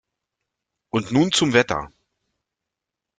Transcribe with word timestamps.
Und 0.89 1.11
nun 1.11 1.31
zum 1.31 1.53
Wetter. 1.53 1.91